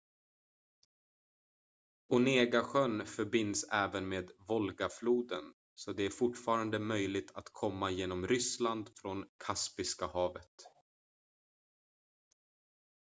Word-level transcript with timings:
onegasjön 2.13 3.05
förbinds 3.05 3.63
även 3.63 4.09
med 4.09 4.31
volgafloden 4.47 5.53
så 5.75 5.93
det 5.93 6.03
är 6.03 6.09
fortfarande 6.09 6.79
möjligt 6.79 7.31
att 7.35 7.49
komma 7.51 7.91
genom 7.91 8.27
ryssland 8.27 8.89
från 8.95 9.25
kaspiska 9.47 10.07
havet 10.07 10.65